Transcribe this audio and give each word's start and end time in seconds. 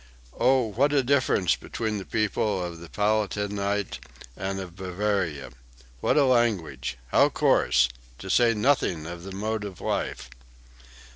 "Oh, 0.39 0.65
what 0.71 0.93
a 0.93 1.03
difference 1.03 1.55
between 1.55 1.99
the 1.99 2.05
people 2.05 2.63
of 2.63 2.79
the 2.79 2.89
Palatinate 2.89 3.99
and 4.35 4.59
of 4.59 4.75
Bavaria! 4.75 5.51
What 5.99 6.17
a 6.17 6.25
language! 6.25 6.97
How 7.09 7.29
coarse! 7.29 7.87
To 8.17 8.27
say 8.27 8.55
nothing 8.55 9.05
of 9.05 9.21
the 9.21 9.31
mode 9.31 9.63
of 9.63 9.79
life!" 9.79 10.31